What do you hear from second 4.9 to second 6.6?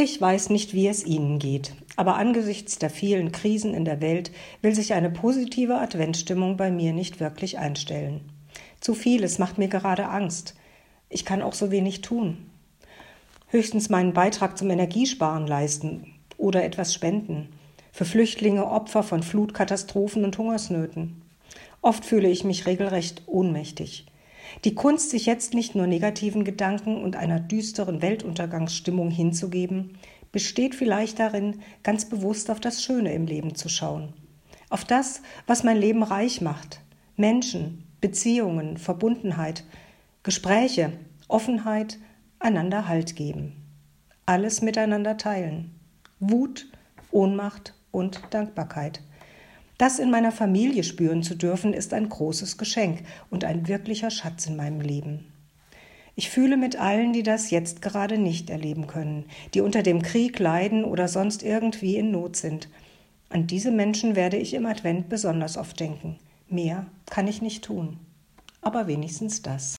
eine positive Adventsstimmung